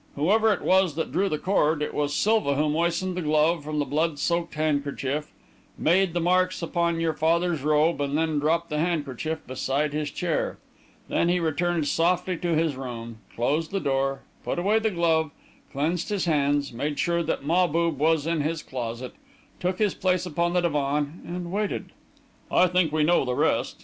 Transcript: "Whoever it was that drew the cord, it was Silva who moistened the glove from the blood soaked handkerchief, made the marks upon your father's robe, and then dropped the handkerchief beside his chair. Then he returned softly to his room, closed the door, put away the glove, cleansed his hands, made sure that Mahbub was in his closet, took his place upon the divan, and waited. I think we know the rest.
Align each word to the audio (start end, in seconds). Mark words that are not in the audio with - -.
"Whoever 0.15 0.51
it 0.51 0.63
was 0.63 0.95
that 0.95 1.11
drew 1.11 1.29
the 1.29 1.37
cord, 1.37 1.83
it 1.83 1.93
was 1.93 2.15
Silva 2.15 2.55
who 2.55 2.69
moistened 2.69 3.15
the 3.15 3.21
glove 3.21 3.63
from 3.63 3.77
the 3.77 3.85
blood 3.85 4.17
soaked 4.17 4.55
handkerchief, 4.55 5.31
made 5.77 6.15
the 6.15 6.19
marks 6.19 6.63
upon 6.63 6.99
your 6.99 7.13
father's 7.13 7.61
robe, 7.61 8.01
and 8.01 8.17
then 8.17 8.39
dropped 8.39 8.71
the 8.71 8.79
handkerchief 8.79 9.45
beside 9.45 9.93
his 9.93 10.09
chair. 10.09 10.57
Then 11.07 11.29
he 11.29 11.39
returned 11.39 11.87
softly 11.87 12.35
to 12.37 12.55
his 12.55 12.75
room, 12.75 13.19
closed 13.35 13.69
the 13.69 13.79
door, 13.79 14.21
put 14.43 14.57
away 14.57 14.79
the 14.79 14.89
glove, 14.89 15.29
cleansed 15.71 16.09
his 16.09 16.25
hands, 16.25 16.73
made 16.73 16.97
sure 16.97 17.21
that 17.21 17.43
Mahbub 17.45 17.99
was 17.99 18.25
in 18.25 18.41
his 18.41 18.63
closet, 18.63 19.13
took 19.59 19.77
his 19.77 19.93
place 19.93 20.25
upon 20.25 20.53
the 20.53 20.61
divan, 20.61 21.21
and 21.27 21.51
waited. 21.51 21.91
I 22.51 22.65
think 22.65 22.91
we 22.91 23.03
know 23.03 23.23
the 23.23 23.35
rest. 23.35 23.75